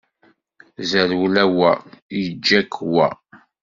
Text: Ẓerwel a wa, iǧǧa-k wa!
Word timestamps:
Ẓerwel 0.89 1.35
a 1.43 1.45
wa, 1.57 1.71
iǧǧa-k 2.23 2.73
wa! 2.93 3.07